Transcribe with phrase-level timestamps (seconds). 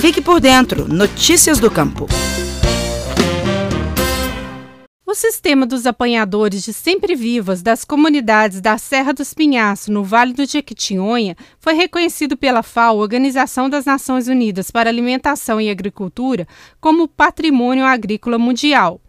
[0.00, 0.86] Fique por dentro.
[0.86, 2.06] Notícias do Campo.
[5.04, 10.46] O sistema dos apanhadores de sempre-vivas das comunidades da Serra dos Pinhaços, no Vale do
[10.46, 16.46] Jequitinhonha, foi reconhecido pela FAO, Organização das Nações Unidas para Alimentação e Agricultura,
[16.80, 19.00] como Patrimônio Agrícola Mundial.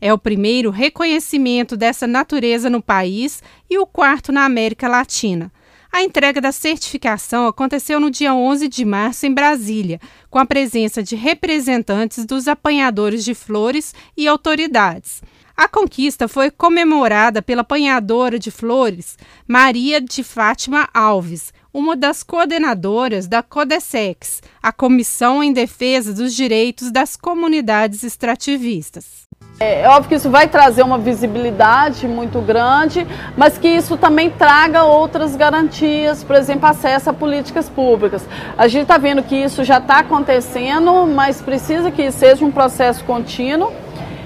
[0.00, 5.50] É o primeiro reconhecimento dessa natureza no país e o quarto na América Latina.
[5.90, 10.00] A entrega da certificação aconteceu no dia 11 de março em Brasília,
[10.30, 15.22] com a presença de representantes dos apanhadores de flores e autoridades.
[15.56, 23.26] A conquista foi comemorada pela apanhadora de flores Maria de Fátima Alves, uma das coordenadoras
[23.26, 29.27] da CODESEX, a Comissão em Defesa dos Direitos das Comunidades Extrativistas.
[29.60, 33.04] É, é óbvio que isso vai trazer uma visibilidade muito grande,
[33.36, 38.24] mas que isso também traga outras garantias, por exemplo, acesso a políticas públicas.
[38.56, 43.04] A gente está vendo que isso já está acontecendo, mas precisa que seja um processo
[43.04, 43.72] contínuo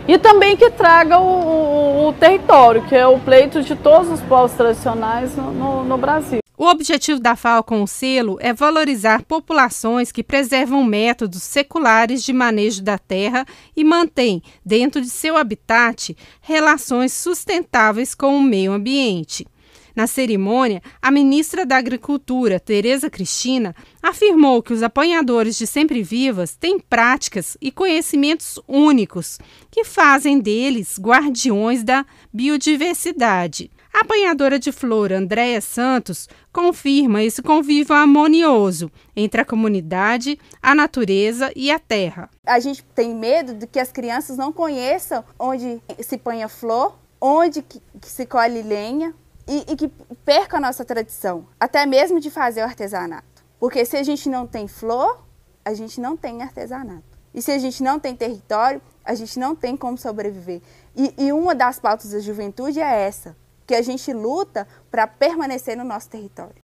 [0.07, 4.21] e também que traga o, o, o território, que é o pleito de todos os
[4.21, 6.42] povos tradicionais no, no, no Brasil.
[6.63, 12.33] O objetivo da FAO com o selo é valorizar populações que preservam métodos seculares de
[12.33, 13.45] manejo da terra
[13.77, 19.45] e mantêm, dentro de seu habitat, relações sustentáveis com o meio ambiente.
[19.93, 26.79] Na cerimônia, a ministra da Agricultura, Tereza Cristina, afirmou que os apanhadores de sempre-vivas têm
[26.79, 33.69] práticas e conhecimentos únicos que fazem deles guardiões da biodiversidade.
[33.93, 41.53] A apanhadora de flor Andréia Santos confirma esse convívio harmonioso entre a comunidade, a natureza
[41.55, 42.31] e a terra.
[42.47, 46.97] A gente tem medo de que as crianças não conheçam onde se põe a flor,
[47.21, 49.15] onde que se colhe lenha
[49.47, 49.89] e, e que
[50.25, 53.45] perca a nossa tradição, até mesmo de fazer o artesanato.
[53.61, 55.23] Porque se a gente não tem flor,
[55.63, 57.13] a gente não tem artesanato.
[57.35, 60.63] E se a gente não tem território, a gente não tem como sobreviver.
[60.97, 63.37] E, e uma das pautas da juventude é essa:
[63.73, 66.57] que a gente luta para permanecer no nosso território.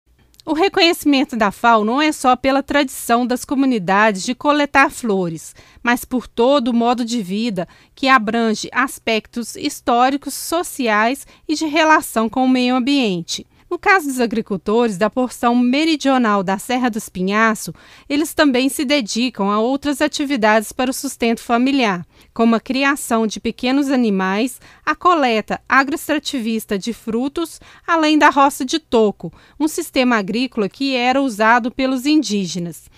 [0.45, 6.03] O reconhecimento da FAO não é só pela tradição das comunidades de coletar flores, mas
[6.03, 12.44] por todo o modo de vida que abrange aspectos históricos, sociais e de relação com
[12.44, 13.47] o meio ambiente.
[13.70, 17.74] No caso dos agricultores da porção meridional da Serra dos Pinhaço,
[18.08, 23.42] eles também se dedicam a outras atividades para o sustento familiar, como a criação de
[23.42, 30.70] pequenos animais, a coleta agroextrativista de frutos, além da roça de toco, um sistema agrícola
[30.70, 32.90] que era usado pelos indígenas.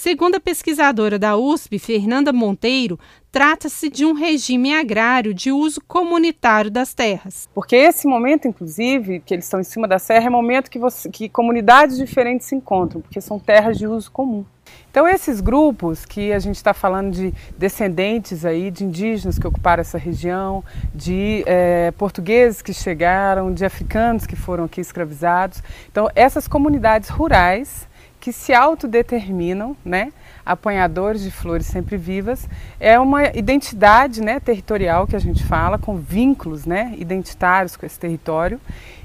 [0.00, 3.00] Segundo a pesquisadora da USP, Fernanda Monteiro,
[3.32, 7.48] trata-se de um regime agrário de uso comunitário das terras.
[7.52, 11.10] Porque esse momento, inclusive, que eles estão em cima da serra, é momento que, você,
[11.10, 14.44] que comunidades diferentes se encontram, porque são terras de uso comum.
[14.88, 19.80] Então esses grupos que a gente está falando de descendentes aí de indígenas que ocuparam
[19.80, 20.62] essa região,
[20.94, 25.60] de é, portugueses que chegaram, de africanos que foram aqui escravizados,
[25.90, 27.87] então essas comunidades rurais
[28.28, 30.12] que se autodeterminam, né,
[30.44, 32.46] apanhadores de flores sempre vivas,
[32.78, 37.98] é uma identidade, né, territorial que a gente fala, com vínculos, né, identitários com esse
[37.98, 38.60] território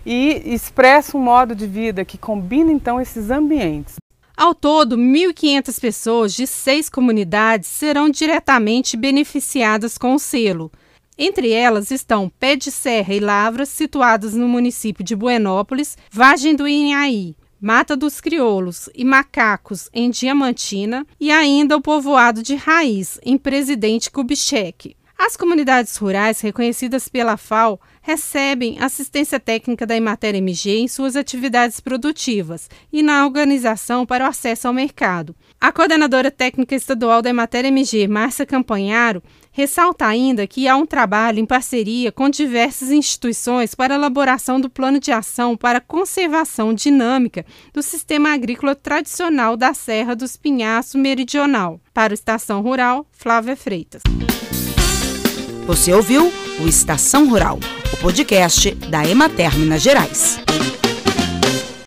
[0.06, 3.96] e expressa um modo de vida que combina então esses ambientes.
[4.36, 10.70] Ao todo, 1.500 pessoas de seis comunidades serão diretamente beneficiadas com o selo.
[11.18, 16.68] Entre elas estão Pé de Serra e Lavras, situadas no município de Buenópolis, Vargem do
[16.68, 23.38] Inhaí, Mata dos Crioulos e Macacos, em Diamantina, e ainda o povoado de Raiz, em
[23.38, 24.97] Presidente Kubitschek.
[25.18, 31.80] As comunidades rurais reconhecidas pela FAO recebem assistência técnica da Emater MG em suas atividades
[31.80, 35.34] produtivas e na organização para o acesso ao mercado.
[35.59, 41.40] A coordenadora técnica estadual da Emater MG, Márcia Campanharo, ressalta ainda que há um trabalho
[41.40, 46.74] em parceria com diversas instituições para a elaboração do plano de ação para a conservação
[46.74, 51.80] dinâmica do sistema agrícola tradicional da Serra dos Pinhaços Meridional.
[51.94, 54.01] Para o Estação Rural, Flávia Freitas.
[55.66, 56.30] Você ouviu
[56.60, 57.60] o Estação Rural,
[57.92, 60.40] o podcast da Emater Minas Gerais.